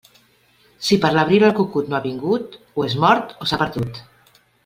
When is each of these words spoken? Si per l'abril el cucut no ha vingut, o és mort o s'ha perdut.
Si 0.87 0.95
per 1.03 1.11
l'abril 1.17 1.45
el 1.49 1.53
cucut 1.59 1.91
no 1.91 1.99
ha 1.99 2.01
vingut, 2.07 2.57
o 2.81 2.87
és 2.89 2.97
mort 3.05 3.37
o 3.45 3.51
s'ha 3.51 3.63
perdut. 3.65 4.01